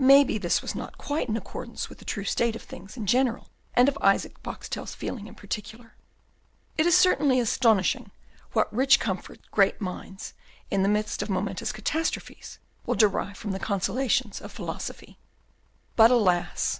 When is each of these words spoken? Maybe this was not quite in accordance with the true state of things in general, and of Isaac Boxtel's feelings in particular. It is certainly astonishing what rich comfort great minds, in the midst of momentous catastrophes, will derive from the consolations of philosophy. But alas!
Maybe 0.00 0.36
this 0.36 0.62
was 0.62 0.74
not 0.74 0.98
quite 0.98 1.28
in 1.28 1.36
accordance 1.36 1.88
with 1.88 1.98
the 1.98 2.04
true 2.04 2.24
state 2.24 2.56
of 2.56 2.62
things 2.64 2.96
in 2.96 3.06
general, 3.06 3.50
and 3.72 3.88
of 3.88 3.96
Isaac 4.00 4.42
Boxtel's 4.42 4.96
feelings 4.96 5.28
in 5.28 5.36
particular. 5.36 5.94
It 6.76 6.86
is 6.86 6.98
certainly 6.98 7.38
astonishing 7.38 8.10
what 8.52 8.74
rich 8.74 8.98
comfort 8.98 9.48
great 9.52 9.80
minds, 9.80 10.34
in 10.72 10.82
the 10.82 10.88
midst 10.88 11.22
of 11.22 11.30
momentous 11.30 11.70
catastrophes, 11.70 12.58
will 12.84 12.96
derive 12.96 13.36
from 13.36 13.52
the 13.52 13.60
consolations 13.60 14.40
of 14.40 14.50
philosophy. 14.50 15.18
But 15.94 16.10
alas! 16.10 16.78